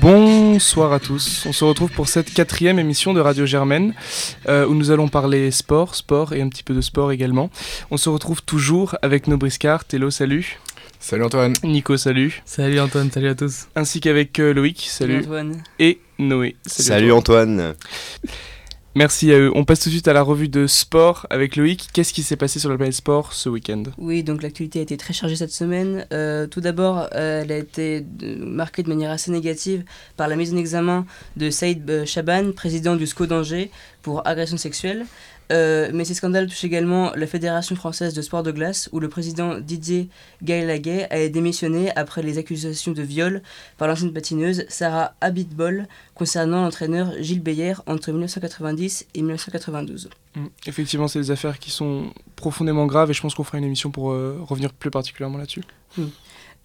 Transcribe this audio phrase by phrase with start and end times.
[0.00, 3.94] Bonsoir à tous, on se retrouve pour cette quatrième émission de Radio Germaine
[4.48, 7.48] euh, où nous allons parler sport, sport et un petit peu de sport également.
[7.90, 9.84] On se retrouve toujours avec nos briscards.
[9.92, 10.58] Hello, salut.
[11.08, 11.54] Salut Antoine.
[11.64, 12.42] Nico, salut.
[12.44, 13.68] Salut Antoine, salut à tous.
[13.74, 15.20] Ainsi qu'avec euh, Loïc, salut.
[15.20, 15.62] Antoine.
[15.78, 16.56] Et Noé.
[16.66, 17.74] Salut, Antoine.
[18.94, 19.50] Merci à eux.
[19.54, 21.88] On passe tout de suite à la revue de sport avec Loïc.
[21.94, 23.84] Qu'est-ce qui s'est passé sur le planète sport ce week-end?
[23.96, 26.06] Oui, donc l'actualité a été très chargée cette semaine.
[26.12, 28.04] Euh, tout d'abord, euh, elle a été
[28.40, 29.84] marquée de manière assez négative
[30.18, 31.06] par la mise en examen
[31.38, 33.70] de Saïd Chaban, président du SCO d'Angers,
[34.02, 35.06] pour agression sexuelle.
[35.52, 39.08] Euh, mais ces scandales touchent également la Fédération française de sport de glace, où le
[39.08, 40.08] président Didier
[40.42, 43.42] Gaëlaguet a démissionné après les accusations de viol
[43.78, 50.10] par l'ancienne patineuse Sarah Abitbol concernant l'entraîneur Gilles Beyer entre 1990 et 1992.
[50.34, 50.46] Mm.
[50.66, 53.90] Effectivement, c'est des affaires qui sont profondément graves et je pense qu'on fera une émission
[53.90, 55.62] pour euh, revenir plus particulièrement là-dessus.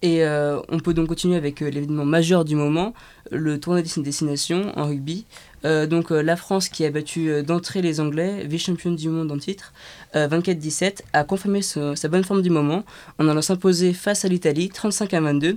[0.04, 2.92] Et euh, on peut donc continuer avec euh, l'événement majeur du moment,
[3.30, 5.24] le tournoi des destinations en rugby.
[5.64, 9.72] Euh, donc la France qui a battu d'entrée les Anglais, vice-championne du monde en titre,
[10.14, 12.84] euh, 24-17, a confirmé sa bonne forme du moment
[13.18, 15.56] en allant s'imposer face à l'Italie 35 à 22.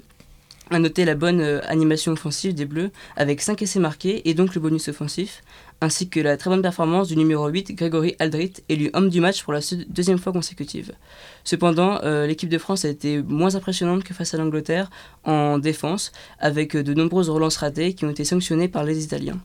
[0.70, 4.54] À noter la bonne euh, animation offensive des Bleus avec 5 essais marqués et donc
[4.54, 5.42] le bonus offensif,
[5.80, 9.44] ainsi que la très bonne performance du numéro 8 Grégory Aldrit, élu homme du match
[9.44, 10.92] pour la deuxième fois consécutive.
[11.46, 14.90] Cependant, euh, l'équipe de France a été moins impressionnante que face à l'Angleterre
[15.24, 19.40] en défense, avec euh, de nombreuses relances ratées qui ont été sanctionnées par les Italiens.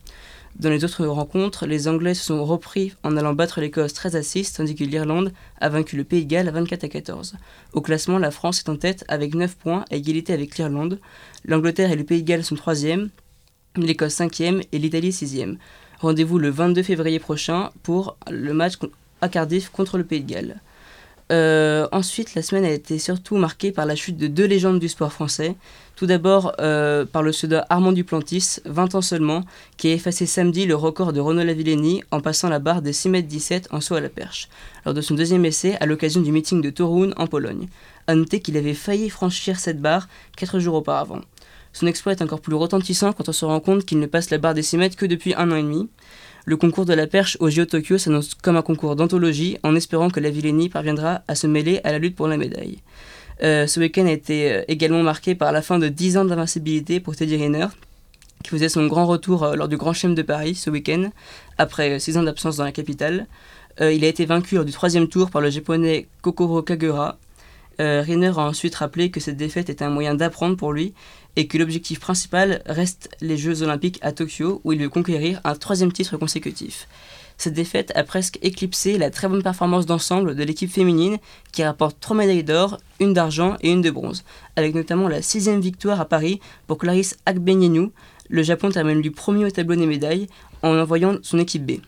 [0.57, 4.23] Dans les autres rencontres, les Anglais se sont repris en allant battre l'Écosse 13 à
[4.23, 7.37] 6, tandis que l'Irlande a vaincu le Pays de Galles à 24 à 14.
[7.73, 11.01] Au classement, la France est en tête avec 9 points à égalité avec l'Irlande.
[11.47, 13.09] L'Angleterre et le Pays de Galles sont 3e,
[13.77, 15.57] l'Écosse 5e et l'Italie 6e.
[16.01, 18.75] Rendez-vous le 22 février prochain pour le match
[19.23, 20.61] à Cardiff contre le Pays de Galles.
[21.31, 24.89] Euh, ensuite, la semaine a été surtout marquée par la chute de deux légendes du
[24.89, 25.55] sport français.
[25.95, 29.45] Tout d'abord euh, par le pseudo Armand Duplantis, 20 ans seulement,
[29.77, 33.55] qui a effacé samedi le record de Renaud Lavillenie en passant la barre des 6,17
[33.55, 34.49] m en saut à la perche,
[34.85, 37.69] lors de son deuxième essai à l'occasion du meeting de Toruń en Pologne.
[38.09, 41.21] A noter qu'il avait failli franchir cette barre 4 jours auparavant.
[41.73, 44.39] Son exploit est encore plus retentissant quand on se rend compte qu'il ne passe la
[44.39, 45.89] barre des 6 mètres que depuis un an et demi.
[46.45, 50.11] Le concours de la perche au JO Tokyo s'annonce comme un concours d'anthologie en espérant
[50.11, 52.79] que la Villénie parviendra à se mêler à la lutte pour la médaille.
[53.45, 56.99] Euh, ce week-end a été euh, également marqué par la fin de 10 ans d'invincibilité
[56.99, 57.69] pour Teddy Riner,
[58.43, 61.11] qui faisait son grand retour euh, lors du Grand Chelem de Paris ce week-end,
[61.59, 63.27] après 6 ans d'absence dans la capitale.
[63.81, 67.17] Il a été vaincu lors du troisième tour par le japonais Kokoro Kagura.
[67.81, 70.95] Euh, Riner a ensuite rappelé que cette défaite était un moyen d'apprendre pour lui
[71.37, 75.55] et que l'objectif principal reste les Jeux Olympiques à Tokyo où il veut conquérir un
[75.55, 76.89] troisième titre consécutif.
[77.39, 81.19] Cette défaite a presque éclipsé la très bonne performance d'ensemble de l'équipe féminine
[81.51, 84.25] qui rapporte trois médailles d'or, une d'argent et une de bronze,
[84.57, 87.93] avec notamment la sixième victoire à Paris pour Clarisse Agbenienou.
[88.29, 90.29] Le Japon termine du premier au tableau des médailles
[90.63, 91.81] en envoyant son équipe B.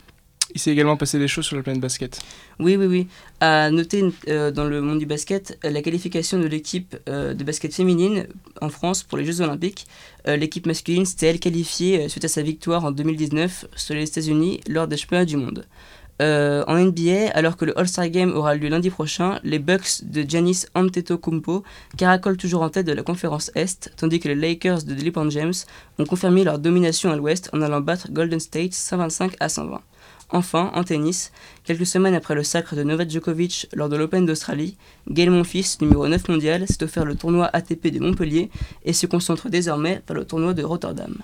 [0.54, 2.20] Il s'est également passé des choses sur la planète basket.
[2.60, 3.08] Oui, oui, oui.
[3.40, 7.42] À noter euh, dans le monde du basket euh, la qualification de l'équipe euh, de
[7.42, 8.28] basket féminine
[8.60, 9.86] en France pour les Jeux Olympiques.
[10.26, 14.88] L'équipe masculine s'était elle qualifiée suite à sa victoire en 2019 sur les États-Unis lors
[14.88, 15.66] des championnats du monde.
[16.18, 20.64] En NBA, alors que le All-Star Game aura lieu lundi prochain, les Bucks de Giannis
[20.74, 21.62] Antetokounmpo
[21.98, 25.52] caracolent toujours en tête de la conférence Est, tandis que les Lakers de LeBron James
[25.98, 29.82] ont confirmé leur domination à l'Ouest en allant battre Golden State 125 à 120.
[30.30, 31.32] Enfin, en tennis,
[31.64, 34.76] quelques semaines après le sacre de Novak Djokovic lors de l'Open d'Australie,
[35.08, 38.50] Gaël Monfils, numéro 9 mondial, s'est offert le tournoi ATP de Montpellier
[38.84, 41.14] et se concentre désormais vers le tournoi de Rotterdam.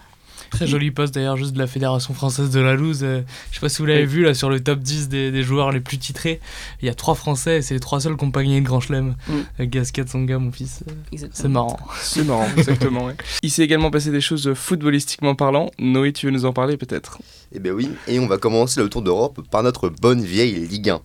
[0.51, 3.01] Très joli poste d'ailleurs, juste de la Fédération française de la loose.
[3.03, 4.07] Euh, je sais pas si vous l'avez Oui.
[4.09, 6.41] vu là sur le top 10 des, des joueurs les plus titrés.
[6.83, 8.67] Il y a trois Français et c'est les trois seuls qui n'ont pas gagné de
[8.67, 9.15] grand chelem.
[9.29, 9.33] Mm.
[9.33, 10.83] Euh, Gasquet, Songa, mon fils.
[10.89, 11.27] euh.
[11.33, 11.79] C'est marrant.
[12.01, 13.07] C'est marrant, exactement.
[13.07, 13.15] ouais.
[13.43, 15.71] Il s'est également passé des choses footballistiquement parlant.
[15.79, 17.19] Noé, tu veux nous en parler peut-être?
[17.55, 20.91] Eh bien oui, et on va commencer le tour d'Europe par notre bonne vieille Ligue
[20.91, 21.01] 1.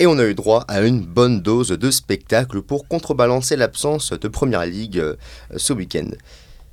[0.00, 4.28] Et on a eu droit à une bonne dose de spectacle pour contrebalancer l'absence de
[4.28, 5.16] Première Ligue euh,
[5.56, 6.08] ce week-end.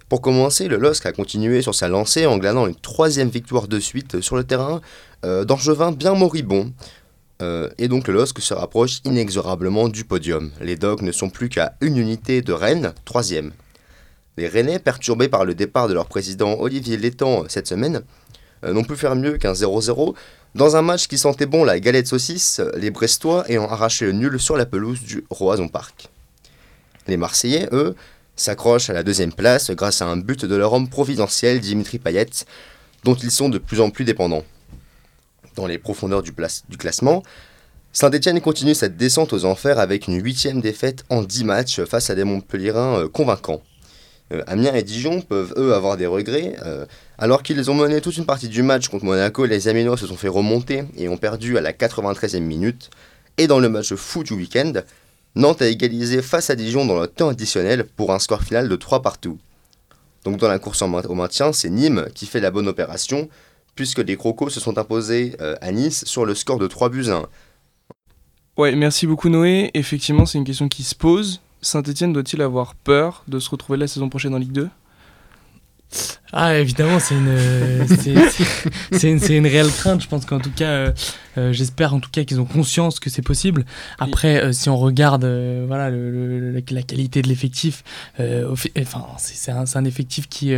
[0.08, 3.80] Pour commencer, le LOSC a continué sur sa lancée en glanant une troisième victoire de
[3.80, 4.82] suite sur le terrain
[5.26, 6.72] euh, d'Angevin bien moribond.
[7.42, 10.52] Euh, et donc le LOSC se rapproche inexorablement du podium.
[10.62, 13.52] Les Dogs ne sont plus qu'à une unité de Rennes, troisième.
[14.38, 18.04] Les Rennais, perturbés par le départ de leur président Olivier Létang cette semaine,
[18.64, 20.14] euh, n'ont pu faire mieux qu'un 0-0
[20.54, 24.40] dans un match qui sentait bon la galette saucisse, les Brestois ayant arraché le nul
[24.40, 26.10] sur la pelouse du Roison Park.
[27.08, 27.96] Les Marseillais, eux,
[28.36, 32.28] s'accrochent à la deuxième place grâce à un but de leur homme providentiel Dimitri Payet,
[33.04, 34.44] dont ils sont de plus en plus dépendants.
[35.56, 36.34] Dans les profondeurs du,
[36.78, 37.24] classement,
[37.94, 42.16] Saint-Etienne continue cette descente aux enfers avec une huitième défaite en 10 matchs face à
[42.16, 43.62] des Montpellierins euh, convaincants.
[44.34, 46.56] Euh, Amiens et Dijon peuvent eux avoir des regrets.
[46.66, 46.86] euh,
[47.18, 50.18] alors qu'ils ont mené toute une partie du match contre Monaco, les Aminois se sont
[50.18, 52.90] fait remonter et ont perdu à la 93e minute.
[53.38, 54.74] Et dans le match fou du week-end,
[55.36, 58.76] Nantes a égalisé face à Dijon dans le temps additionnel pour un score final de
[58.76, 59.38] 3 partout.
[60.24, 63.30] Donc dans la course au maintien, c'est Nîmes qui fait la bonne opération,
[63.76, 67.10] puisque les Crocos se sont imposés euh, à Nice sur le score de 3 buts
[67.10, 67.26] à 1.
[68.58, 69.72] Ouais, merci beaucoup Noé.
[69.74, 71.42] Effectivement, c'est une question qui se pose.
[71.62, 74.70] Saint-Etienne doit-il avoir peur de se retrouver la saison prochaine en Ligue 2
[76.38, 77.86] Ah, évidemment, c'est une, euh,
[78.92, 80.02] c'est- une, réelle crainte.
[80.02, 80.92] Je pense qu'en tout cas, euh,
[81.38, 83.64] euh, j'espère en tout cas qu'ils ont conscience que c'est possible.
[84.00, 85.24] Après, euh, si on regarde
[85.66, 86.12] voilà, le-
[86.52, 87.86] le- la, qualité de l'effectif,
[88.20, 90.54] enfin, c'est un, effectif qui,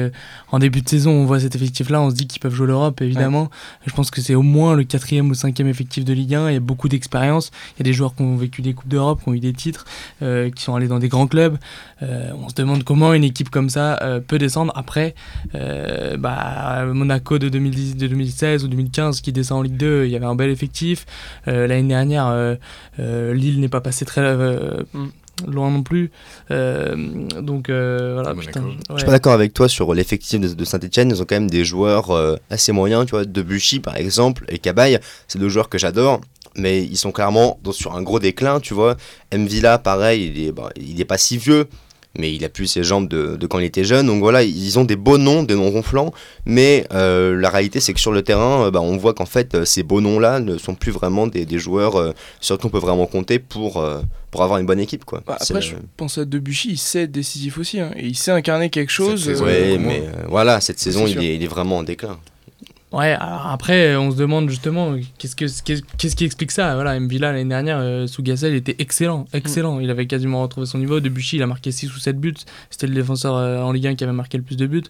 [0.52, 3.00] en début de saison, on voit cet effectif-là, on se dit qu'ils peuvent jouer l'Europe,
[3.02, 3.52] évidemment.
[3.86, 6.50] Je pense que c'est au moins le quatrième ou cinquième effectif de Ligue 1.
[6.50, 7.52] Il y a beaucoup d'expérience.
[7.76, 9.54] Il y a des joueurs qui ont vécu des Coupes d'Europe, qui ont eu des
[9.54, 9.86] titres,
[10.22, 11.58] qui sont allés dans des grands clubs.
[12.02, 14.74] On se demande comment une équipe comme ça peut descendre.
[14.76, 15.14] Après,
[15.68, 20.12] euh, bah, Monaco de, 2010, de 2016 ou 2015 qui descend en Ligue 2, il
[20.12, 21.06] y avait un bel effectif.
[21.48, 22.56] Euh, L'année dernière, euh,
[23.00, 25.52] euh, Lille n'est pas passé très euh, Mm.
[25.52, 26.10] loin non plus.
[26.50, 26.96] Euh,
[27.42, 28.98] donc euh, voilà, putain, Je ouais.
[29.00, 31.10] suis pas d'accord avec toi sur l'effectif de, de Saint-Etienne.
[31.12, 33.26] Ils ont quand même des joueurs euh, assez moyens, tu vois.
[33.26, 36.22] Debuchy, par exemple, et Cabaye, c'est deux joueurs que j'adore.
[36.56, 38.98] Mais ils sont clairement dans- sur un gros déclin, tu vois.
[39.32, 41.68] Mvilla, pareil, il est, bah, il est pas si vieux,
[42.18, 44.08] mais il a plus ses jambes de, de quand il était jeune.
[44.08, 46.12] Donc voilà, ils ont des beaux noms, des noms ronflants.
[46.46, 49.56] Mais euh, la réalité, c'est que sur le terrain, euh, bah, on voit qu'en fait,
[49.56, 52.12] euh, ces beaux noms-là ne sont plus vraiment des, des joueurs euh,
[52.42, 55.22] sur qui on peut vraiment compter pour, euh, pour avoir une bonne équipe, quoi.
[55.26, 57.80] Bah, Après, je pense à Debuchy, il sait être décisif aussi.
[57.80, 59.24] hein, et il sait incarner quelque chose.
[59.76, 62.18] comment- mais voilà, cette saison, il est, il est vraiment en déclin.
[62.94, 65.46] Ouais, alors après, on se demande justement qu'est-ce, que,
[65.98, 66.74] qu'est-ce, qui explique ça?
[66.76, 69.82] Voilà, Mbila l'année dernière, euh, sous Gassel, il était excellent, excellent.
[69.82, 71.02] Il avait quasiment retrouvé son niveau.
[71.02, 72.34] Debuchy, il a marqué 6 ou 7 buts.
[72.70, 74.86] C'était le défenseur euh, en Ligue 1 qui avait marqué le plus de buts.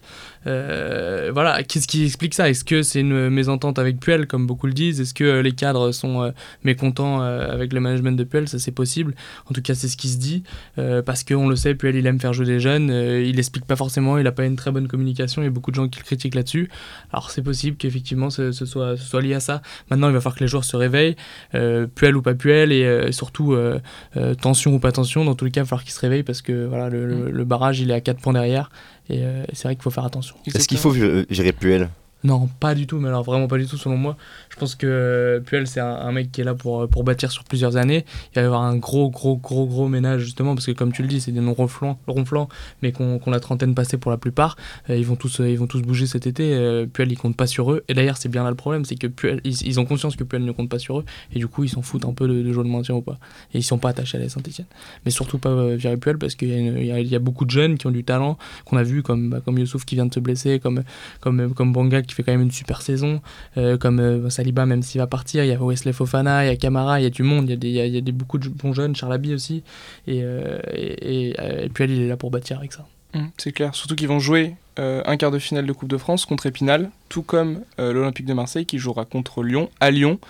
[0.46, 2.48] Euh, voilà, qu'est-ce qui explique ça?
[2.48, 5.00] Est-ce que c'est une mésentente avec Puel, comme beaucoup le disent?
[5.00, 6.30] Est-ce que euh, les cadres sont euh,
[6.62, 8.46] mécontents euh, avec le management de Puel?
[8.46, 9.16] Ça, c'est possible.
[9.50, 10.44] En tout cas, c'est ce qui se dit.
[10.78, 12.90] Euh, parce qu'on le sait, Puel, il aime faire jouer des jeunes.
[12.92, 14.18] Euh, il explique pas forcément.
[14.18, 15.42] Il a pas une très bonne communication.
[15.42, 16.70] Il y a beaucoup de gens qui le critiquent là-dessus.
[17.12, 19.62] Alors c'est possible qu'effectivement ce, ce soit, ce soit lié à ça.
[19.90, 21.16] Maintenant, il va falloir que les joueurs se réveillent,
[21.54, 23.80] euh, puel ou pas puel, et euh, surtout euh,
[24.16, 25.24] euh, tension ou pas tension.
[25.24, 27.30] Dans tous les cas, il va falloir qu'ils se réveillent parce que voilà, le, le-
[27.30, 28.70] le barrage il est à 4 points derrière.
[29.10, 30.36] Et euh, c'est vrai qu'il faut faire attention.
[30.46, 31.88] Est-ce qu'il faut virer Puel
[32.24, 34.16] Non, pas du tout, mais alors vraiment pas du tout selon moi.
[34.50, 37.30] Je pense que euh, Puel, c'est un, mec qui est là pour, euh, pour bâtir
[37.30, 38.04] sur plusieurs années.
[38.32, 41.02] Il va y avoir un gros, gros, gros, gros ménage justement, parce que comme tu
[41.02, 42.48] le dis, c'est des noms ronflants, ronflants
[42.82, 44.56] mais qu'on qu'on la trentaine passée pour la plupart.
[44.90, 46.86] Euh, ils, vont tous, ils vont tous bouger cet été.
[46.92, 47.84] Puel, il compte pas sur eux.
[47.88, 50.24] Et d'ailleurs, c'est bien là le problème, c'est que Puel, ils, ils ont conscience que
[50.24, 52.42] Puel ne compte pas sur eux, et du coup, ils s'en foutent un peu de,
[52.42, 53.18] de jouer le maintien ou pas.
[53.54, 54.66] Et ils sont pas attachés à la Saint-Etienne.
[55.04, 57.92] Mais surtout pas euh, virer Puel, parce qu'il y a beaucoup de jeunes qui ont
[57.92, 60.82] du talent, qu'on a vu, comme, bah, comme Youssouf qui vient de se blesser, comme
[61.20, 63.20] comme, comme Banga qui fait quand même une super saison,
[63.56, 66.50] euh, comme euh, Saliba même s'il va partir, il y a Wesley Fofana, il y
[66.50, 68.12] a Camara, il y a du monde, il y a, des, il y a, des,
[68.12, 69.62] beaucoup de bons jeunes, Charlaby aussi,
[70.06, 71.30] et, euh, et,
[71.64, 72.86] et Puel il est là pour bâtir avec ça.
[73.14, 76.24] Hum, C'est clair, surtout qu'ils vont jouer un quart de finale de Coupe de France
[76.24, 80.20] contre Épinal, tout comme l'Olympique de Marseille qui jouera contre Lyon à Lyon.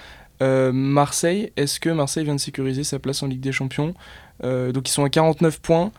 [0.40, 3.92] Marseille, est-ce que Marseille vient de sécuriser sa place en Ligue des Champions?
[4.42, 5.92] Donc ils sont à 49 points,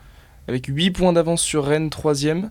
[0.48, 2.48] avec 8 points d'avance sur Rennes, 3ème.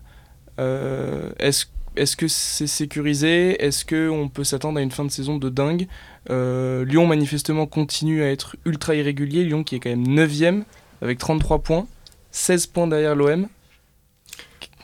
[1.38, 1.66] est-ce,
[1.96, 3.62] est-ce que c'est sécurisé?
[3.62, 5.86] Est-ce qu'on peut s'attendre à une fin de saison de dingue?
[6.30, 10.62] Euh, Lyon manifestement continue à être ultra irrégulier, Lyon qui est quand même 9ème
[11.02, 11.86] avec 33 points,
[12.30, 13.48] 16 points derrière l'OM.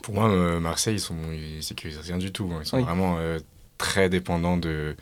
[0.03, 0.97] Pour moi, euh, Marseille,
[1.33, 2.49] ils, ils sécurisent rien du tout.
[2.53, 2.59] hein.
[2.61, 2.83] Ils sont Oui.
[2.83, 3.39] vraiment euh,
[3.77, 4.95] très dépendants de,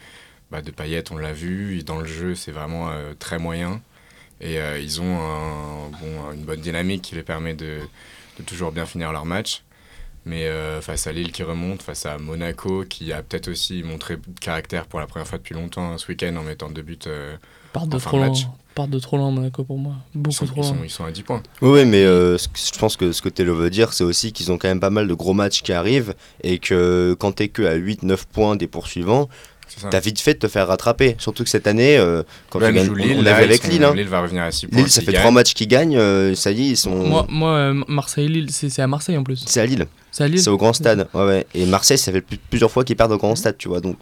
[0.51, 1.83] bah, de Payet, on l'a vu.
[1.83, 3.81] Dans le jeu, c'est vraiment très moyen.
[4.41, 7.79] Et ils ont un- bon, une bonne dynamique qui les permet de,
[8.37, 9.63] de toujours bien finir leur match.
[10.25, 14.15] Mais euh, face à Lille qui remonte, face à Monaco qui a peut-être aussi montré
[14.17, 16.97] de caractère pour la première fois depuis longtemps hein, ce week-end en mettant deux buts.
[17.07, 17.35] euh,
[17.73, 18.47] Part de En fin trop de loin, match.
[18.73, 20.69] part de trop loin Monaco pour moi, ils, beaucoup sont, trop ils, loin.
[20.77, 21.43] sont, ils sont à 10 points.
[21.61, 24.51] Oui, oui, mais euh, je pense que ce que Telo veut dire, c'est aussi qu'ils
[24.51, 27.61] ont quand même pas mal de gros matchs qui arrivent et que quand t'es que
[27.63, 29.29] à 8-9 points des poursuivants.
[29.89, 31.15] T'as vite fait de te faire rattraper.
[31.19, 33.83] Surtout que cette année, euh, quand tu gagnes, joue on- Lille, on là, avec Lille.
[33.83, 33.93] Hein.
[33.95, 34.79] Lille va revenir à 6 points.
[34.79, 35.21] Lille, ça fait gagnent.
[35.21, 36.95] trois matchs qu'ils gagnent, euh, ça y est, ils sont.
[36.95, 39.43] Moi, moi euh, Marseille-Lille, c'est à Marseille en plus.
[39.45, 41.07] C'est à Lille, C'est à Lille c'est au grand stade.
[41.13, 41.47] Ouais, ouais.
[41.53, 43.81] Et Marseille, ça fait plus- plusieurs fois qu'ils perdent au grand stade, tu vois.
[43.81, 43.97] Donc,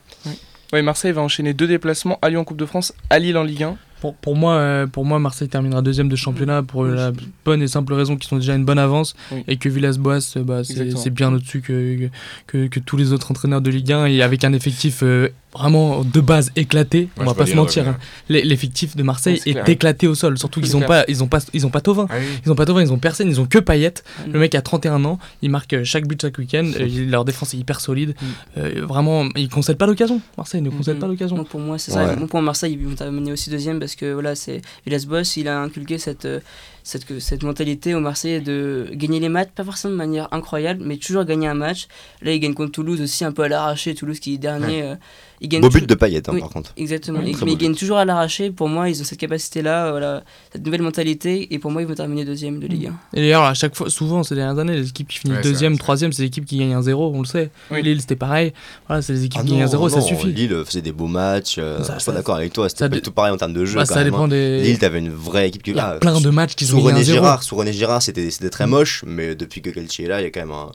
[0.72, 3.44] Ouais, Marseille va enchaîner deux déplacements, à Lyon en Coupe de France, à Lille en
[3.44, 3.78] Ligue 1.
[4.02, 7.12] Pour, pour moi, euh, pour moi, Marseille terminera deuxième de championnat pour Oui, la
[7.46, 9.44] bonne et simple raison qu'ils ont déjà une bonne avance Oui.
[9.48, 12.10] et que Villas-Boas, bah, c'est bien au-dessus que,
[12.48, 16.04] que, que tous les autres entraîneurs de Ligue 1 et avec un effectif euh, vraiment
[16.04, 17.10] de base éclaté.
[17.18, 17.88] Moi, on va pas se mentir.
[17.88, 17.98] hein.
[18.30, 20.38] L'e- L'effectif de Marseille est éclaté au sol.
[20.38, 22.08] Surtout qu'ils ont pas, ils ont pas, ils ont pas Tovin.
[22.10, 22.26] Ah oui.
[22.46, 23.94] Ils ont pas Tovin, ils ont personne, ils ont que Payet.
[24.28, 24.32] Mm.
[24.32, 26.70] Le mec a 31 ans, il marque chaque but chaque week-end.
[26.80, 28.16] euh, leur défense est hyper solide.
[28.22, 28.26] Mm.
[28.58, 30.22] Euh, vraiment, ils concèdent pas l'occasion.
[30.38, 31.36] Marseille ne concède pas l'occasion.
[31.38, 32.06] Donc pour moi, c'est Ouais.
[32.06, 32.16] ça.
[32.16, 35.62] Bon, pour Marseille, ils vont terminer aussi deuxième parce que voilà, c'est Villas-Boas, il a
[35.62, 36.40] inculqué cette, euh,
[36.84, 40.82] cette, que- cette mentalité aux Marseillais de gagner les matchs, pas forcément de manière incroyable,
[40.86, 41.88] mais toujours gagner un match.
[42.22, 43.96] Là, il gagne contre Toulouse aussi un peu à l'arraché.
[43.96, 44.84] Toulouse qui est dernier.
[44.84, 44.96] euh,
[45.42, 46.40] il gagne Beau but de Payet, hein, Oui.
[46.40, 46.72] par contre.
[46.78, 47.20] Exactement.
[47.22, 47.78] Mais ils gagnent but.
[47.80, 48.50] toujours à l'arraché.
[48.50, 50.24] Pour moi, ils ont cette capacité-là, euh, voilà,
[50.54, 51.54] cette nouvelle mentalité.
[51.54, 52.94] Et pour moi, ils vont terminer deuxième de Ligue 1.
[53.18, 55.74] Et d'ailleurs, à chaque fois, souvent, ces dernières années, les équipes qui finissent Ouais, deuxième,
[55.74, 57.50] vrai, troisième, c'est les équipes qui gagnent un 0 on le sait.
[57.72, 57.82] Oui.
[57.84, 58.54] Lille, c'était pareil.
[58.88, 60.28] Voilà, c'est les équipes Ah qui gagnent un non, 0 ça non, suffit.
[60.32, 61.56] Lille faisait des beaux matchs.
[61.58, 62.70] euh, Ça- je suis d'accord avec toi.
[62.70, 63.76] C'était tout pareil en termes de jeu.
[63.76, 64.28] Bah, quand ça même, dépend hein.
[64.30, 64.62] des.
[64.62, 65.68] Lille, t'avais une vraie équipe.
[65.68, 67.56] Il y a ah, plein de matchs qui sont gagnés René 1 0 Girard, sous
[67.56, 70.30] René Girard, c'était c'était très moche, mais depuis que Galtier est là, il y a
[70.32, 70.72] quand même un.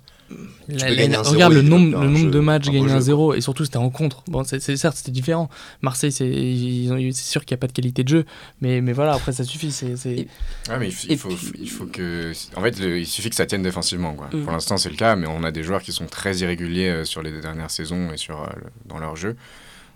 [0.69, 2.93] La- peux la- gagner un zéro, regarde le nombre, le nombre jeu- de matchs gagnés
[2.93, 4.23] 1 0 et surtout c'était en contre.
[4.29, 5.49] Bon, c'est c'est- certes c'était différent.
[5.81, 8.25] Marseille, c'est ils ont eu- c'est sûr qu'il n'y a pas de qualité de jeu,
[8.61, 9.75] mais, mais voilà, après ça suffit.
[9.83, 9.87] Et-
[10.71, 12.33] Ouais, mais il, faut, puis- il faut que.
[12.57, 14.13] En fait, le- il suffit que ça tienne défensivement.
[14.15, 14.29] Quoi.
[14.31, 14.43] Mm.
[14.43, 17.05] Pour l'instant, c'est le cas, mais on a des joueurs qui sont très irréguliers euh,
[17.07, 18.47] sur les deux dernières saisons et sur, euh,
[18.85, 19.35] dans leur jeu.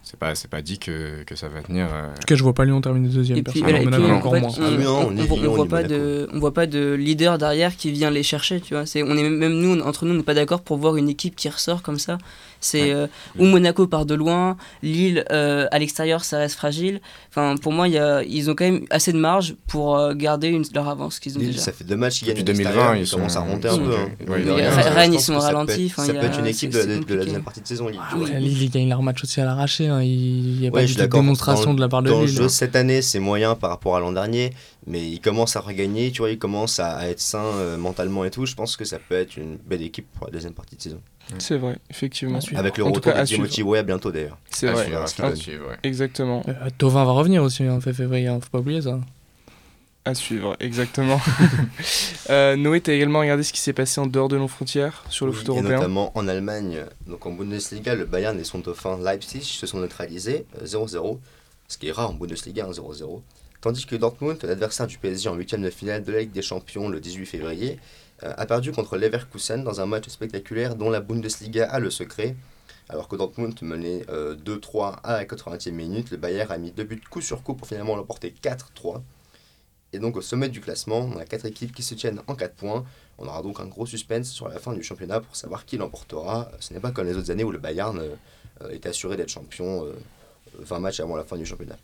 [0.04, 1.86] C'est pas, c'est pas dit que, que ça va tenir.
[1.92, 3.38] euh, En tout cas, je vois pas Lyon terminer deuxième.
[3.38, 4.50] Et puis, personnellement, voilà, et Monaco puis, non, encore en fait, moins.
[4.50, 6.92] on, Ah on- on est on voit- on on pas de, on voit pas de
[6.94, 8.84] leader derrière qui vient les chercher, tu vois.
[8.84, 11.36] C'est, on est même nous, entre nous, on n'est pas d'accord pour voir une équipe
[11.36, 12.18] qui ressort comme ça.
[12.62, 12.92] C'est Ouais.
[12.94, 13.06] euh,
[13.38, 17.00] ou Monaco part de loin, Lille euh, à l'extérieur, ça reste fragile.
[17.28, 20.48] Enfin, pour moi, y a, ils ont quand même assez de marge pour euh, garder
[20.48, 21.60] une, leur avance qu'ils ont Lille, déjà.
[21.60, 22.38] ça fait deux matchs qu'ils gagnent.
[22.38, 23.94] Depuis à 2020, l'extérieur, ils sont- commencent à remonter un ils peu.
[23.96, 24.08] hein.
[24.38, 27.60] ils- Rennes, ils sont ralentis, Ça peut a- être une équipe de la deuxième partie
[27.60, 27.88] de saison.
[27.88, 28.62] Lille.
[28.62, 29.88] Ils gagnent leur match aussi à l'arraché.
[29.88, 30.00] hein.
[30.02, 32.36] Il n'y a pas de démonstration de la part de Dans le Lille.
[32.36, 34.52] jeu, cette année, c'est moyen par rapport à l'an dernier,
[34.86, 38.24] mais il commence à regagner, tu vois, il commence à, à être sain euh, mentalement
[38.24, 38.46] et tout.
[38.46, 41.00] Je pense que ça peut être une belle équipe pour la deuxième partie de saison.
[41.38, 42.38] C'est vrai, effectivement.
[42.54, 44.38] Avec le En tout retour cas, de Timothy bientôt d'ailleurs.
[44.50, 45.76] C'est à vrai, suivre, à suivre, ouais.
[45.82, 46.42] exactement.
[46.48, 49.00] Euh, Tovin va revenir aussi en fait février, hein, faut pas oublier ça.
[50.04, 51.20] À suivre, exactement.
[52.30, 55.26] euh, Noé, t'as également regardé ce qui s'est passé en dehors de nos frontières sur
[55.26, 55.76] le Oui, foot et européen.
[55.76, 56.80] notamment en Allemagne.
[57.06, 61.18] Donc en Bundesliga, le Bayern et son dauphin Leipzig se sont neutralisés euh, 0-0,
[61.68, 63.20] ce qui est rare en Bundesliga, un 0-0.
[63.60, 66.88] Tandis que Dortmund, l'adversaire du PSG en huitième de finale de la Ligue des Champions
[66.88, 67.78] le 18 février, euh,
[68.22, 72.36] a perdu contre Leverkusen dans un match spectaculaire dont la Bundesliga a le secret.
[72.88, 76.84] Alors que Dortmund menait euh, 2-3 à la 80e minute, le Bayern a mis deux
[76.84, 79.00] buts coup sur coup pour finalement l'emporter 4-3.
[79.92, 82.54] Et donc au sommet du classement, on a quatre équipes qui se tiennent en 4
[82.54, 82.84] points.
[83.18, 86.50] On aura donc un gros suspense sur la fin du championnat pour savoir qui l'emportera.
[86.60, 88.14] Ce n'est pas comme les autres années où le Bayern euh,
[88.62, 89.92] euh, était assuré d'être champion euh,
[90.58, 91.76] 20 matchs avant la fin du championnat.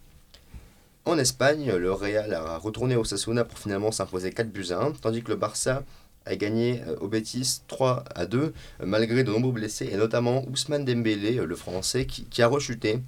[1.05, 4.93] En Espagne, le Real a retourné au Sasuna pour finalement s'imposer 4 buts à 1,
[4.93, 5.85] tandis que le Barça
[6.29, 10.45] a gagné euh, au Betis 3 à 2, euh, malgré de nombreux blessés, et notamment
[10.49, 13.01] Ousmane Dembélé, euh, le français, qui, qui a rechuté.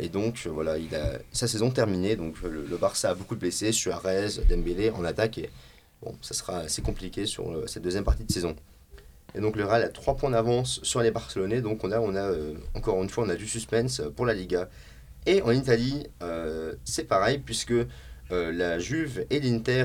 [0.00, 0.76] Et donc, voilà,
[1.30, 2.16] sa saison terminée.
[2.16, 5.50] Donc, le, Barça a beaucoup de blessés, Suarez, Dembélé en attaque, et
[6.00, 8.56] bon, ça sera assez compliqué sur cette deuxième partie de saison.
[9.34, 12.16] Et donc, le Real a 3 points d'avance sur les Barcelonais, donc on a, on
[12.16, 12.32] a
[12.74, 14.70] encore une fois, on a du suspense pour la Liga.
[15.26, 16.06] Et en Italie,
[16.84, 17.74] c'est pareil, puisque
[18.30, 19.84] la Juve et l'Inter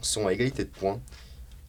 [0.00, 1.00] sont à égalité de points.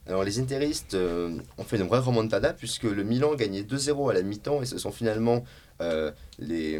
[0.06, 4.14] Alors les Interistes euh, ont fait une vraie remontada, puisque le Milan gagnait 2-0 à
[4.14, 5.44] la mi-temps, et ce sont finalement
[5.80, 6.78] euh, les,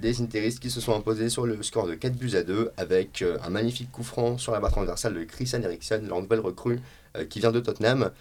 [0.00, 3.22] les Interistes qui se sont imposés sur le score de 4 buts à 2, avec
[3.22, 6.80] euh, un magnifique coup franc sur la barre transversale de Christian Eriksen, leur nouvelle recrue,
[7.28, 8.12] qui vient de Tottenham.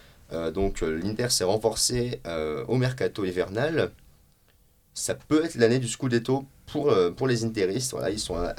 [0.55, 2.21] Donc l'Inter s'est renforcé
[2.67, 3.91] au mercato hivernal.
[4.99, 7.91] Ça peut être l'année du Scudetto pour, euh, pour les Interistes.
[7.91, 8.53] Voilà, ils sont à,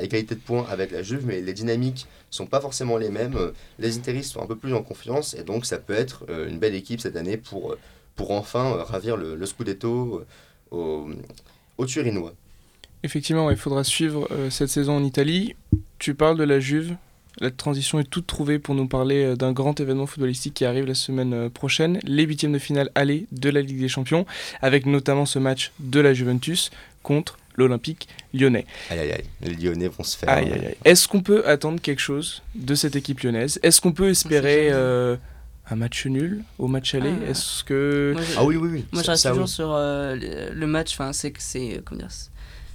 [0.00, 3.36] égalité de points avec la Juve, mais les dynamiques sont pas forcément les mêmes.
[3.80, 6.60] Les Interistes sont un peu plus en confiance, et donc ça peut être euh, une
[6.60, 7.78] belle équipe cette année pour, euh,
[8.14, 10.26] pour enfin ravir le, Scudetto euh,
[10.70, 11.08] au,
[11.76, 12.34] au Turinois.
[13.02, 15.56] Effectivement, il faudra suivre cette saison en Italie.
[15.98, 16.94] Tu parles de la Juve.
[17.40, 20.84] La transition est toute trouvée pour nous parler euh, d'un grand événement footballistique qui arrive
[20.84, 24.26] la semaine euh, prochaine, les huitièmes de finale aller de la Ligue des Champions,
[24.60, 26.70] avec notamment ce match de la Juventus
[27.02, 28.66] contre l'Olympique lyonnais.
[28.90, 30.28] Aïe aïe aïe, les Lyonnais vont se faire.
[30.28, 30.76] Aïe, aïe, aïe.
[30.84, 33.58] Est-ce qu'on peut attendre quelque chose de cette équipe lyonnaise?
[33.62, 35.16] Est-ce qu'on peut espérer C'est euh,
[35.70, 37.12] un match nul au match aller?
[37.26, 37.30] Ah.
[37.30, 38.12] Est-ce que...
[38.14, 38.84] Moi, Ah oui, oui, oui.
[38.92, 39.48] Moi, je reste toujours oui.
[39.48, 40.14] sur euh,
[40.52, 40.92] le, match.
[40.92, 42.10] Enfin, c'est que c'est comment dire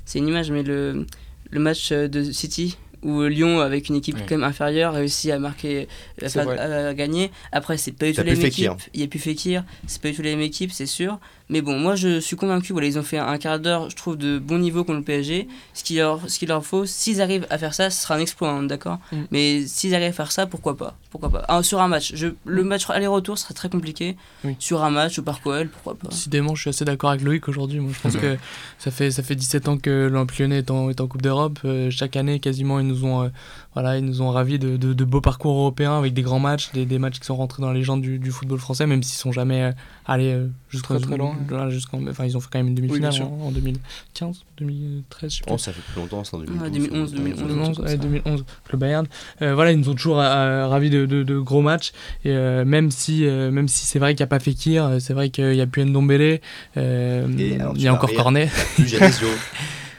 [0.06, 1.06] c'est- une image, mais le
[1.52, 5.88] le match de City où Lyon, avec une équipe quand même inférieure, réussit à marquer,
[6.22, 7.32] à, gagner.
[7.52, 8.74] Après, c'est pas du tout la même Fekir.
[8.74, 8.90] équipe.
[8.94, 9.64] Il n'y a plus Fekir.
[9.86, 11.20] C'est pas du tout la même équipe, c'est sûr.
[11.50, 14.18] Mais bon, moi je suis convaincu, voilà, ils ont fait un quart d'heure, je trouve,
[14.18, 15.48] de bon niveau contre le PSG.
[15.74, 18.20] Ce qu'il leur, ce qu'il leur faut, s'ils arrivent à faire ça, ce sera un
[18.20, 19.18] exploit, hein, d'accord Mm.
[19.32, 20.96] Mais s'ils arrivent à faire ça, pourquoi pas?
[21.12, 21.46] Pourquoi pas?
[21.48, 24.16] Ah, Sur un match, je, le match aller-retour serait très compliqué.
[24.44, 24.56] Oui.
[24.60, 26.08] Sur un match au Parc OL, pourquoi pas?
[26.10, 27.80] Décidément, je suis assez d'accord avec Loïc aujourd'hui.
[27.80, 28.38] Moi, je pense que
[28.80, 31.60] ça fait, ça fait 17 ans que l'Olympique lyonnais est en, est en Coupe d'Europe.
[31.66, 33.30] Euh, chaque année, quasiment, ils nous ont, euh,
[33.76, 36.72] voilà, ils nous ont ravis de, de, de beaux parcours européens avec des grands matchs,
[36.74, 39.18] des, des matchs qui sont rentrés dans la légende du, du football français, même s'ils
[39.20, 39.72] sont jamais euh,
[40.08, 41.36] allés euh, jusqu'au- Très, très loin.
[41.48, 43.30] voilà, jusqu'en- enfin, ils ont fait quand même une demi-finale sûr.
[43.32, 45.42] en, en 2015, 2013, je sais.
[45.50, 46.62] Oh, ça fait plus longtemps, c'est en 2012.
[46.64, 47.48] Ouais, 2011, 2011.
[47.48, 49.08] 2011, ouais, 2011, le Bayern.
[49.42, 51.92] Euh, voilà, ils nous ont toujours euh, ravis de, de, de gros matchs.
[52.24, 55.14] Et euh, même si, euh, même si c'est vrai qu'il n'y a pas Fekir, c'est
[55.14, 56.40] vrai qu'il n'y a plus Ndombele,
[56.78, 57.50] euh, il
[57.82, 58.18] y a vas encore rire.
[58.24, 58.50] Cornet.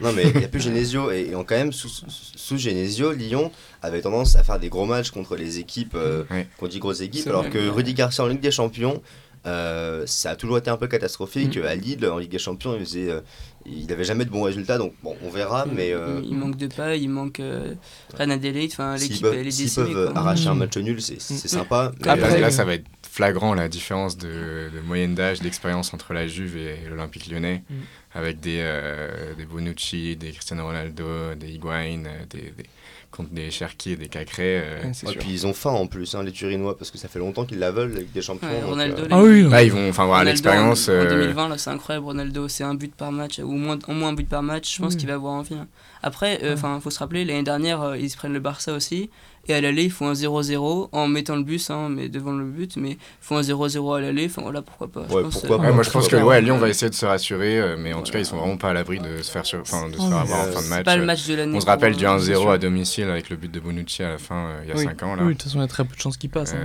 [0.01, 1.11] non, mais il n'y a plus Genesio.
[1.11, 3.51] Et, et en- quand même, sous, sous, sous Genesio, Lyon
[3.83, 6.49] avait tendance à faire des gros matchs contre les équipes, euh, Ouais.
[6.59, 9.03] qu'on dit grosses équipes, alors que Rudy Garcia en Ligue des Champions.
[9.47, 11.57] euh, ça a toujours été un peu catastrophique.
[11.57, 11.63] Mm.
[11.67, 13.21] À Lille, en Ligue des Champions, il faisait, euh,
[13.65, 14.77] il n'avait jamais de bons résultats.
[14.77, 15.67] Donc, bon, on verra.
[15.73, 17.75] Mais euh, il, manque de pas, il manque euh,
[18.19, 19.93] Adélaïde, enfin s'ils l'équipe peuvent, elle est s'ils décimée.
[19.93, 20.19] peuvent quoi.
[20.21, 20.59] arracher un Mm.
[20.59, 21.49] match nul, c'est c'est Mm.
[21.49, 21.93] sympa.
[22.01, 22.87] mais, Et Après- là, euh, là, ça va être
[23.17, 24.29] flagrant la différence de,
[24.75, 27.75] de moyenne d'âge, d'expérience entre la Juve et l'Olympique lyonnais, Mm.
[28.15, 32.67] avec des, euh, des Bonucci, des Cristiano Ronaldo, des Higuain, euh, des, des,
[33.11, 34.59] contre des Cherki et des Cacré.
[34.61, 34.81] euh.
[34.83, 35.17] Ouais, ouais, sûr.
[35.19, 37.59] puis ils ont faim en plus, hein, les Turinois, parce que ça fait longtemps qu'ils
[37.59, 38.49] la veulent, Ligue des Champions.
[38.49, 39.49] Ouais, donc, euh, Ah oui.
[39.49, 40.89] Là, ils vont enfin, avoir Ronaldo, l'expérience.
[40.89, 42.05] En, en euh, 2020, là, c'est incroyable.
[42.07, 44.75] Ronaldo, c'est un but par match, ou moins, au moins un but par match.
[44.77, 44.99] Je pense Oui.
[44.99, 45.55] qu'il va avoir envie.
[45.55, 45.67] hein.
[46.03, 46.53] Après, Ouais.
[46.53, 49.09] enfin, faut se rappeler, l'année dernière, euh, ils se prennent le Barça aussi.
[49.49, 52.45] Et à l'aller, ils font un 0-0 en mettant le bus, hein, mais devant le
[52.45, 52.77] but.
[52.77, 54.27] Mais ils font un 0-0 à l'aller.
[54.27, 55.03] Enfin voilà, pourquoi pas.
[55.03, 56.41] Ouais, pense, pourquoi euh, Ouais, moi je pense que Ouais.
[56.41, 58.71] Lyon va essayer de se rassurer, euh, mais en tout cas ils sont vraiment pas
[58.71, 60.65] à l'abri de se faire, sur- enfin, de se faire avoir en c'est fin de
[60.65, 60.85] c'est match.
[60.85, 61.57] pas le match de l'année.
[61.57, 62.51] On se rappelle euh, du c'est 1-0 sûr.
[62.51, 64.85] à domicile avec le but de Bonucci à la fin euh, il y a Oui.
[64.85, 65.15] 5 ans.
[65.15, 65.23] Là.
[65.23, 66.53] Oui, de toute façon, il y a très peu de chances qu'il passe.
[66.55, 66.57] hein.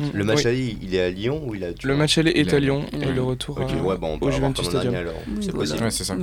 [0.00, 0.46] Euh, Le match Oui.
[0.46, 2.84] aller, il est à Lyon ou il est à Le match aller est à Lyon
[2.92, 5.14] et le retour Ok, ouais, bon, on peut au avoir Juventus comme dernier alors.
[5.40, 5.58] C'est voilà.
[5.58, 5.84] possible.
[5.84, 6.16] Ouais, c'est ça.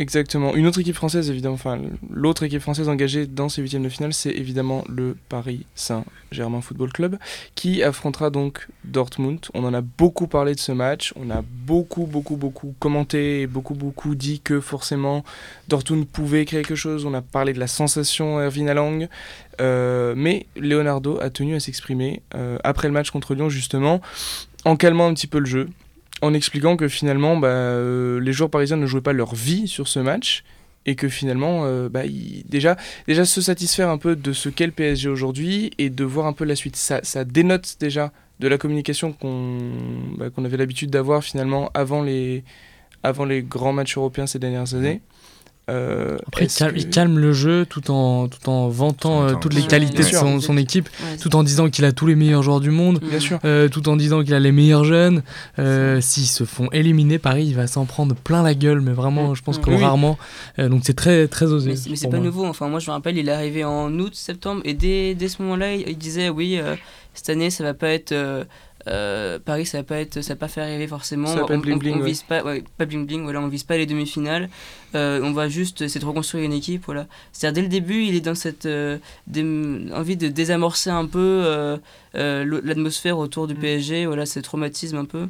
[0.00, 0.54] Exactement.
[0.54, 4.12] Une autre équipe française, évidemment, enfin l'autre équipe française engagée dans ces huitièmes de finale,
[4.12, 7.18] c'est évidemment le Paris Saint-Germain Football Club,
[7.56, 9.40] qui affrontera donc Dortmund.
[9.54, 13.46] On en a beaucoup parlé de ce match, on a beaucoup, beaucoup, beaucoup commenté et
[13.48, 15.24] beaucoup, beaucoup dit que forcément
[15.66, 17.04] Dortmund pouvait créer quelque chose.
[17.04, 19.08] On a parlé de la sensation Erwin Haaland,
[19.60, 24.00] Euh, mais Leonardo a tenu à s'exprimer euh, après le match contre Lyon, justement,
[24.64, 25.68] en calmant un petit peu le jeu
[26.22, 29.88] en expliquant que finalement bah, euh, les joueurs parisiens ne jouaient pas leur vie sur
[29.88, 30.44] ce match
[30.86, 32.02] et que finalement euh, bah,
[32.46, 32.76] déjà,
[33.06, 36.32] déjà se satisfaire un peu de ce qu'est le PSG aujourd'hui et de voir un
[36.32, 36.76] peu la suite.
[36.76, 39.58] Ça, ça dénote déjà de la communication qu'on
[40.16, 42.44] bah, avait l'habitude d'avoir finalement avant les,
[43.02, 45.00] avant les grands matchs européens ces dernières années.
[45.68, 49.34] Euh, Après, il calme, que- il calme le jeu tout en, tout en vantant euh,
[49.40, 52.14] toutes les qualités de son, son équipe, Ouais, tout en disant qu'il a tous les
[52.14, 53.00] meilleurs joueurs du monde.
[53.00, 53.38] Bien sûr.
[53.44, 55.22] euh, tout en disant qu'il a les meilleurs jeunes.
[55.58, 59.34] Euh, S'ils se font éliminer, Paris, il va s'en prendre plein la gueule, mais vraiment,
[59.34, 59.62] je pense Mm.
[59.62, 59.82] comme Oui.
[59.82, 60.18] rarement.
[60.58, 61.70] Euh, donc c'est très, très osé.
[61.70, 62.24] Mais, c'est- mais c'est pas moi.
[62.26, 62.46] nouveau.
[62.46, 65.42] Enfin, moi, je me rappelle, il est arrivé en août, septembre, et dès, dès ce
[65.42, 66.76] moment-là, il, il disait oui, euh,
[67.14, 68.12] cette année, ça va pas être.
[68.12, 68.44] euh,
[68.86, 71.26] euh, Paris, ça va pas être, ça va pas faire rêver forcément.
[71.26, 72.06] Ça va pas on, bling on- bling, on ouais.
[72.06, 73.22] vise pas, ouais, pas bling bling.
[73.24, 74.48] Voilà, on vise pas les demi-finales.
[74.94, 76.84] Euh, on va juste essayer de reconstruire une équipe.
[76.86, 77.06] Voilà.
[77.32, 78.98] C'est-à-dire dès le début, il est dans cette euh,
[79.94, 81.78] envie de désamorcer un peu
[82.14, 83.58] l'atmosphère autour du Mm.
[83.60, 84.06] PSG.
[84.06, 85.28] Voilà, ce traumatisme un peu.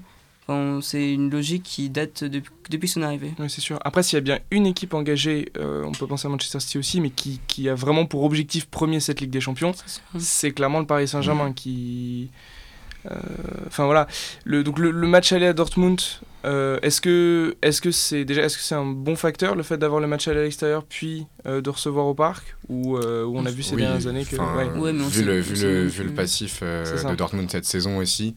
[0.50, 3.32] Enfin, c'est une logique qui date depuis, depuis son arrivée.
[3.38, 3.78] Oui, c'est sûr.
[3.84, 6.78] Après, s'il y a bien une équipe engagée, euh, on peut penser à Manchester City
[6.78, 9.72] aussi, mais qui, qui a vraiment pour objectif premier cette Ligue des Champions,
[10.18, 11.08] c'est clairement le Paris Mm.
[11.08, 12.30] Saint-Germain qui.
[13.10, 13.14] Euh,
[13.66, 14.06] Enfin voilà,
[14.44, 16.00] le, donc le, le match aller à Dortmund,
[16.44, 19.76] euh, est-ce que est-ce que c'est déjà est-ce que c'est un bon facteur le fait
[19.78, 22.56] d'avoir le match aller à l'extérieur puis euh, de recevoir au parc?
[22.68, 24.78] Ou euh, où on a vu ces Oui, dernières années que enfin, ouais.
[24.78, 26.14] Ouais, mais on vu, le, on vu, sait le, non vu le plus.
[26.14, 28.36] passif euh, de Dortmund cette saison aussi,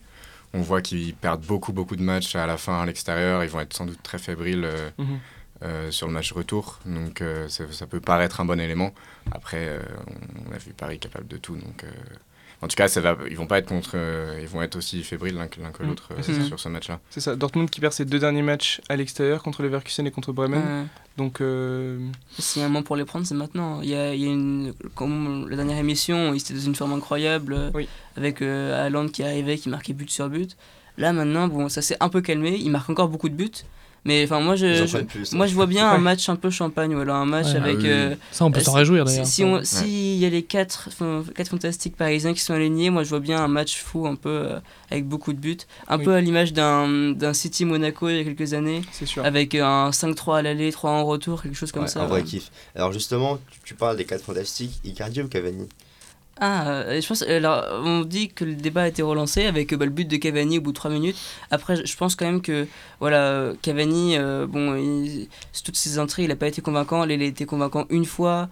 [0.53, 3.43] on voit qu'ils perdent beaucoup beaucoup de matchs à la fin à l'extérieur.
[3.43, 5.19] Ils vont être sans doute très fébriles euh, Mhm.
[5.63, 6.79] euh, sur le match retour.
[6.85, 8.93] Donc euh, ça, ça peut paraître un bon élément.
[9.31, 9.79] Après, euh,
[10.49, 11.55] on a vu Paris capable de tout.
[11.55, 11.87] Donc, euh,
[12.61, 15.03] en tout cas, ça va, ils vont pas être contre, euh, ils vont être aussi
[15.03, 15.89] fébriles l'un que, l'un que Mhm.
[15.89, 16.99] l'autre euh, sur ce match-là.
[17.09, 20.31] C'est ça, Dortmund qui perd ses deux derniers matchs à l'extérieur contre Leverkusen et contre
[20.31, 20.59] Bremen.
[20.59, 20.85] Ouais.
[21.17, 21.99] Donc euh,
[22.39, 23.81] S'il y a un moment pour les prendre, c'est maintenant.
[23.81, 26.75] Il y a, il y a une, comme la dernière émission, ils étaient dans une
[26.75, 27.87] forme incroyable, euh, Oui.
[28.15, 30.55] avec euh, Haaland qui arrivait, qui marquait but sur but.
[30.97, 32.57] Là, maintenant, bon, ça s'est un peu calmé.
[32.59, 33.49] Il marque encore beaucoup de buts.
[34.03, 37.15] Mais enfin, moi, je, plus, moi, je vois bien un match un peu champagne, voilà,
[37.17, 37.57] un match Ouais.
[37.57, 37.75] avec.
[37.75, 39.63] Ah oui, euh, Ça, on peut euh, s'en si- réjouir si, d'ailleurs.
[39.63, 43.09] si s'il y a les quatre, enfin, quatre fantastiques parisiens qui sont alignés, moi je
[43.09, 44.59] vois bien un match fou un peu euh,
[44.89, 45.57] avec beaucoup de buts.
[45.87, 46.05] Un Oui.
[46.05, 49.23] peu à l'image d'un d'un City Monaco il y a quelques années, c'est sûr.
[49.23, 52.01] avec un 5-3 à l'aller, 3 en retour, quelque chose comme Ouais, ça.
[52.01, 52.25] un vrai ouais.
[52.25, 52.49] kiff.
[52.75, 55.69] Alors justement, tu, tu parles des 4 fantastiques, Icardi ou Cavani?
[56.43, 57.21] Ah, euh, je pense.
[57.21, 60.17] Alors, on dit que le débat a été relancé avec euh, bah, le but de
[60.17, 61.15] Cavani au bout de 3 minutes.
[61.51, 62.67] Après, je- pense quand même que
[62.99, 64.75] voilà, Cavani, euh, bon,
[65.63, 67.03] toutes ses entrées, il n'a pas été convaincant.
[67.03, 68.49] Il a été convaincant une fois.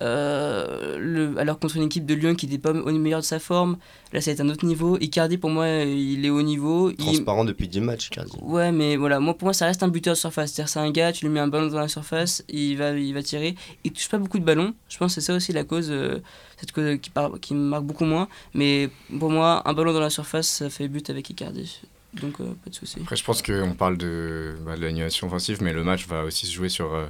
[0.00, 3.38] Euh, le, alors contre une équipe de Lyon qui n'était pas au meilleur de sa
[3.38, 3.76] forme,
[4.12, 4.96] là ça a été un autre niveau.
[5.00, 6.90] Icardi pour moi il est au niveau.
[6.90, 8.32] Il- Transparent depuis 10 matchs, Cardi.
[8.40, 10.52] Ouais, mais voilà, moi pour moi ça reste un buteur de surface.
[10.52, 13.12] C'est-à-dire c'est un gars, tu lui mets un ballon dans la surface, il va, il
[13.14, 13.54] va tirer.
[13.84, 14.74] Il touche pas beaucoup de ballons.
[14.88, 16.18] Je pense que c'est ça aussi la cause, euh,
[16.58, 18.28] cette cause qui, par- qui me marque beaucoup moins.
[18.54, 21.80] Mais pour moi, un ballon dans la surface, ça fait but avec Icardi.
[22.20, 22.98] Donc euh, pas de souci.
[23.00, 26.46] Après, je pense qu'on parle de, bah, de l'animation offensive, mais le match va aussi
[26.46, 27.06] se jouer sur euh,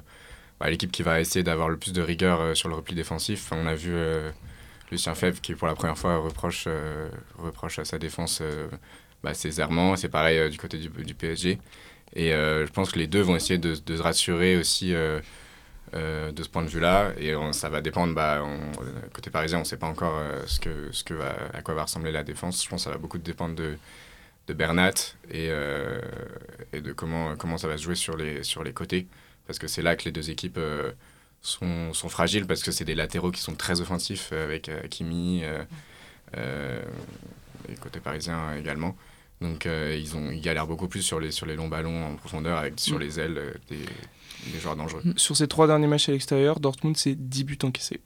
[0.62, 3.50] bah, l'équipe qui va essayer d'avoir le plus de rigueur euh, sur le repli défensif.
[3.50, 4.30] On a vu euh,
[4.92, 8.40] Lucien Febvre qui, pour la première fois, reproche, euh, reproche à sa défense
[9.24, 9.96] bah, ses errements.
[9.96, 11.58] C'est pareil du côté du, PSG.
[12.14, 15.22] Et je pense que les deux vont essayer de, de se rassurer aussi de
[15.92, 17.12] ce point de vue-là.
[17.18, 18.44] Et ça va dépendre, bah,
[19.12, 21.14] côté parisien, on ne sait pas encore ce que, ce que
[21.54, 22.62] à quoi va ressembler la défense.
[22.62, 23.78] Je pense que ça va beaucoup dépendre de,
[24.52, 25.48] Bernat et,
[26.72, 29.08] et de comment, comment ça va se jouer sur les, sur les côtés.
[29.46, 30.92] Parce que c'est là que les deux équipes euh,
[31.40, 34.80] sont, sont fragiles, parce que c'est des latéraux qui sont très offensifs, euh, avec euh,
[34.88, 35.64] Kimi euh,
[36.36, 36.82] euh,
[37.68, 38.96] et côté parisien également.
[39.40, 42.14] Donc euh, ils, ont, ils galèrent beaucoup plus sur les, sur les longs ballons en
[42.16, 43.00] profondeur, avec sur Mm.
[43.00, 43.78] les ailes euh, des,
[44.52, 45.02] des joueurs dangereux.
[45.16, 48.00] Sur ces trois derniers matchs à l'extérieur, Dortmund, c'est 10 buts encaissés.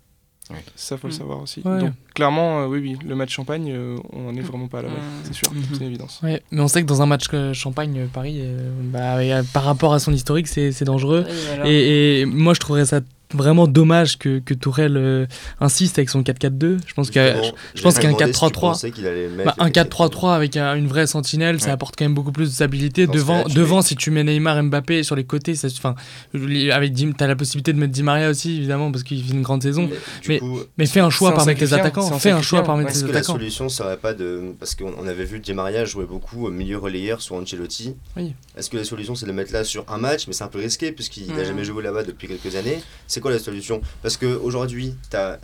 [0.50, 0.56] Ouais.
[0.76, 1.16] Ça, faut le Mm.
[1.16, 1.61] savoir aussi.
[1.64, 1.80] Ouais.
[1.80, 4.88] Donc, clairement, euh, oui, oui, le match Champagne, euh, on en est vraiment pas là,
[4.88, 4.92] Mm.
[5.24, 5.62] c'est sûr, Mhm.
[5.72, 6.20] c'est une évidence.
[6.22, 8.42] Ouais, mais on sait que dans un match euh, Champagne-Paris,
[8.85, 11.24] bah, et, euh, par rapport à son historique, c'est c'est dangereux.
[11.26, 11.68] Ouais, voilà.
[11.68, 13.00] Et, et moi, je trouverais ça
[13.34, 15.26] vraiment dommage que, que Tourelle euh,
[15.60, 16.78] insiste avec son 4-4-2.
[16.86, 19.28] Je pense que Justement, je pense qu'un te demander si tu 4-3-3, pensais qu'il allait
[19.28, 20.10] mettre bah, un 4-4-3.
[20.10, 23.06] 4-3-3 avec un- une vraie sentinelle, ça apporte quand même beaucoup plus de stabilité.
[23.06, 25.94] Dans Devant, devant mets- si tu mets Neymar, Mbappé sur les côtés, ça, enfin,
[26.72, 29.42] avec Di- t'as la possibilité de mettre Di Maria aussi, évidemment, parce qu'il fait une
[29.42, 29.88] grande saison.
[30.28, 32.18] Mais- coup, Mais fais un choix C'est en par mettre tes attaquants.
[32.18, 32.62] Fais un choix sacrifiant.
[32.64, 33.32] par mettre Est-ce tes que la attaquants.
[33.34, 34.54] solution serait pas de.
[34.58, 37.94] Parce qu'on on avait vu Di Maria jouer beaucoup au milieu relayeur sur Ancelotti.
[38.16, 38.34] Oui.
[38.56, 40.26] Est-ce que la solution c'est de le mettre là sur un match?
[40.26, 41.46] Mais c'est un peu risqué puisqu'il n'a Mm.
[41.46, 42.78] jamais joué là-bas depuis quelques années.
[43.16, 43.81] C'est quoi la solution?
[44.02, 45.38] Parce qu'aujourd'hui, tu as,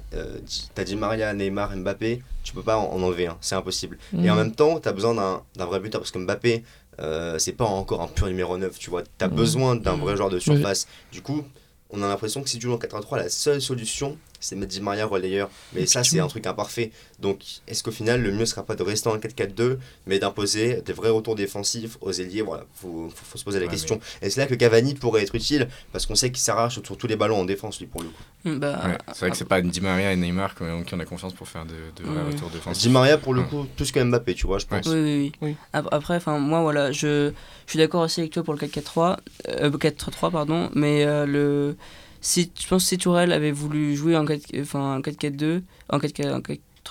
[0.84, 3.96] Di Maria, Neymar, Mbappé, tu peux pas en en enlever un, c'est impossible.
[4.22, 4.36] Et en Mm.
[4.36, 6.64] même temps, tu as besoin d'un d'un vrai buteur parce que Mbappé,
[7.00, 9.04] euh, c'est pas encore un pur numéro 9, tu vois.
[9.04, 9.34] Tu as Mm.
[9.34, 10.86] besoin d'un vrai joueur de surface.
[11.12, 11.44] Du coup,
[11.88, 14.80] on a l'impression que si tu joues en 4-3, la seule solution, c'est mettre Di
[14.82, 15.48] Maria relayeur.
[15.72, 16.90] Mais ça, c'est un truc imparfait.
[17.20, 20.92] Donc, est-ce qu'au final, le mieux sera pas de rester en 4-4-2, mais d'imposer des
[20.92, 22.42] vrais retours défensifs aux ailiers?
[22.42, 24.00] Voilà, faut, faut, faut se poser la Ouais, question.
[24.20, 27.06] Et c'est là que Cavani pourrait être utile, parce qu'on sait qu'il s'arrache sur tous
[27.06, 28.22] les ballons en défense, lui, pour le coup.
[28.44, 31.32] Bah, Ouais, c'est vrai que c'est pas Di Maria et Neymar qui ont la confiance
[31.32, 32.32] pour faire de, de vrais Ouais.
[32.34, 32.82] retours défensifs.
[32.82, 34.86] Di Maria, pour le coup, plus que Mbappé, tu vois, je pense.
[34.86, 35.32] Oui, oui, oui.
[35.40, 35.56] Oui.
[35.72, 37.30] Ap- Après, enfin, moi, voilà, je,
[37.66, 41.76] je suis d'accord aussi avec toi pour le 4-4-3, euh, 4-3, pardon, mais euh, le,
[42.22, 45.98] si, je pense que si Tourelle avait voulu jouer en 4, enfin, en 4-4-2, en
[45.98, 46.40] 4 en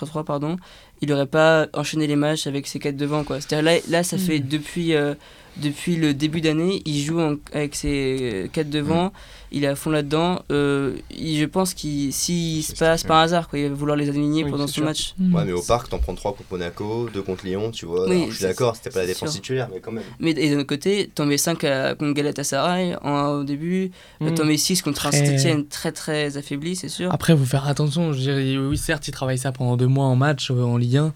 [0.04, 0.56] 4-3-3, pardon,
[1.00, 3.40] il n'aurait pas enchaîné les matchs avec ses 4 devant, quoi.
[3.40, 5.14] C'est-à-dire là, là, ça fait depuis, euh,
[5.58, 9.12] depuis le début d'année, il joue en- avec ses 4 devant,
[9.50, 10.40] il est à fond là-dedans.
[10.50, 14.44] Euh, je pense qu'il, s'il se passe par hasard, quoi, il va vouloir les aligner
[14.44, 14.84] Oui, pendant ce sûr.
[14.84, 15.14] match.
[15.18, 15.34] Mm.
[15.34, 18.08] Ouais, mais au parc, t'en prends 3 contre Monaco, 2 contre Lyon, tu vois.
[18.08, 19.40] Oui, Alors, je suis d'accord, c'était pas la défense sûr.
[19.42, 20.04] titulaire, mais quand même.
[20.20, 24.32] Mais d'un autre côté, t'en mets 5 à, contre Galatasaray en, au début, Mm.
[24.34, 27.12] t'en mets 6 contre un Très- Saint-Etienne très très affaibli, c'est sûr.
[27.12, 28.12] Après, faut faire attention.
[28.14, 30.96] Je dirais, oui, certes, il travaille ça pendant deux mois en match euh, en Ligue
[30.96, 31.12] 1.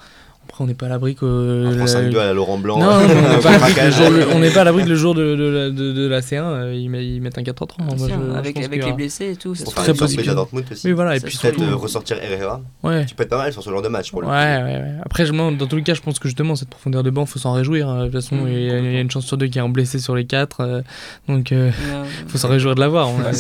[0.48, 1.70] Après, on n'est pas à l'abri que.
[1.76, 2.78] La- 5-2 à la Laurent Blanc.
[2.78, 2.98] Non, on
[3.36, 4.94] n'est pas, à l'abri que le jour- le- on n'est pas à l'abri que le
[4.94, 7.76] jour de, de, la- de, de la C1, euh, ils, met- ils mettent un 4-3-3.
[7.78, 9.54] Bien Moi, sûr, je- je avec les aura- blessés et tout.
[9.54, 10.28] c'est très une sorte positif.
[10.28, 10.86] à Dortmund aussi.
[10.86, 11.62] Oui, voilà, et puis surtout.
[11.62, 12.60] euh, ressortir Herrera.
[12.82, 13.04] Ouais.
[13.06, 14.92] Tu peux être pas mal sur ce genre de match pour le Ouais, ouais, ouais.
[15.04, 17.38] Après, je, dans tous les cas, je pense que justement, cette profondeur de banc, faut
[17.38, 17.88] s'en réjouir.
[17.88, 18.00] hein.
[18.00, 19.56] De toute façon, Mm, il y, a- il y a une chance sur deux qu'il
[19.56, 20.60] y ait un blessé sur les quatre.
[20.60, 20.80] euh,
[21.28, 23.08] donc, euh, Euh, faut s'en réjouir de l'avoir.
[23.10, 23.32] On a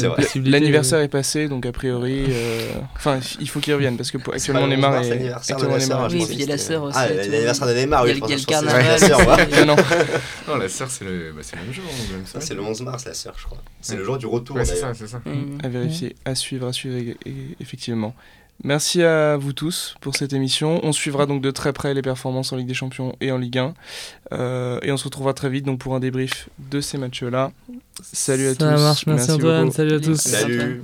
[0.44, 2.24] L'anniversaire est passé, donc a priori,
[2.96, 5.32] enfin, il faut qu'il revienne parce que actuellement pas le 11 Neymar mars, est de
[5.32, 6.95] actuellement je est Oui, et puis il y a la sœur aussi.
[6.96, 8.84] Ah, l'anniversaire de Neymar, oui, il y a le carnaval.
[8.84, 9.64] la sœur, ouais.
[9.66, 9.76] Non,
[10.48, 11.84] Non, la sœur, c'est le, bah, c'est le même jour.
[12.40, 13.58] c'est le 11 mars, la sœur, je crois.
[13.80, 13.98] C'est Ouais.
[13.98, 15.18] le jour du retour, Ouais, c'est ça, c'est ça.
[15.24, 15.58] Mm.
[15.62, 18.14] à vérifier, à suivre, à suivre, et- et- effectivement.
[18.64, 20.80] Merci à vous tous pour cette émission.
[20.82, 23.58] On suivra donc de très près les performances en Ligue des Champions et en Ligue
[23.58, 23.74] 1.
[24.32, 27.52] Euh, et on se retrouvera très vite donc pour un débrief de ces matchs-là.
[28.14, 28.64] Salut à tous.
[28.64, 29.64] Ça marche, merci, Antoine.
[29.64, 29.76] beaucoup.
[29.76, 30.16] Salut à tous.
[30.16, 30.58] Salut.
[30.58, 30.82] Salut